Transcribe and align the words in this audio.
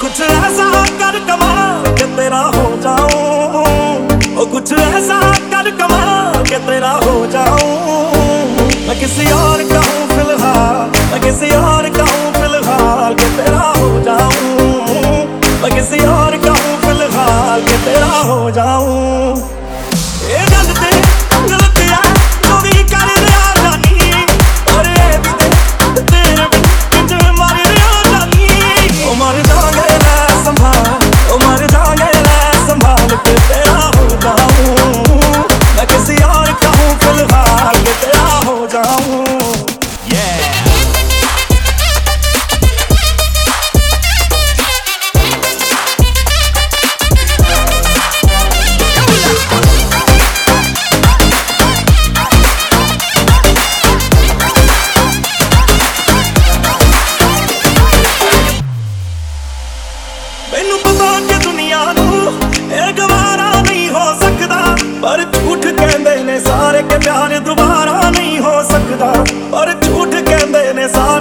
कुछ 0.00 0.20
ऐसा 0.20 0.66
कर 1.00 1.18
कमा 1.28 1.52
के 1.98 2.04
तेरा 2.16 2.40
हो 2.54 2.66
जाऊँ। 2.82 3.22
ओ, 4.38 4.44
कुछ 4.52 4.72
ऐसा 4.72 5.18
कर 5.52 5.70
कमा 5.80 6.02
के 6.48 6.58
तेरा 6.66 6.90
हो 7.04 7.14
जाऊँ। 7.32 7.72
मैं 8.88 8.98
किसी 9.00 9.30
और 9.32 9.62
का 9.72 9.80
हूँ 9.86 10.06
फ़िलहाल, 10.08 10.90
मैं 11.12 11.20
किसी 11.22 11.50
और 11.56 11.88
का 11.96 12.04
हूँ 12.12 12.32
फ़िलहाल 12.32 13.14
के 13.14 13.28
तेरा 13.36 13.66
हो 13.78 13.90
जाऊँ। 14.06 14.56
मैं 15.62 15.74
किसी 15.74 16.04
और 16.06 16.36
का 16.46 16.47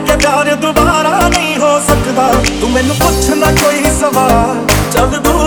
ਕੇ 0.00 0.16
ਪਿਆਰ 0.16 0.54
ਦੁਬਾਰਾ 0.54 1.28
ਨਹੀਂ 1.28 1.56
ਹੋ 1.56 1.80
ਸਕਦਾ। 1.88 2.32
ਤੂੰ 2.60 2.70
ਮੈਨੂੰ 2.70 2.96
ਪੁੱਛ 2.96 3.28
ਨਾ 3.30 3.46
ਕੋਈ 3.46 3.84
ਸਵਾਲ? 4.00 4.66
ਜਦ 4.92 5.22
ਤੂੰ 5.24 5.37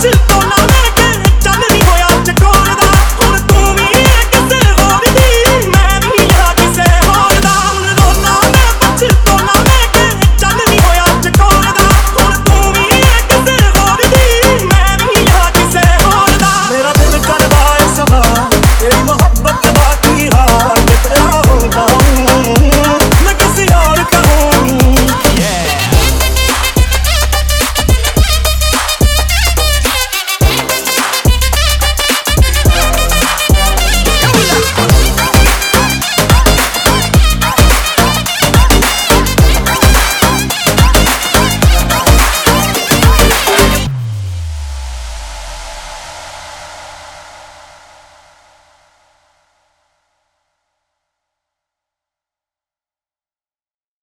to 0.00 0.37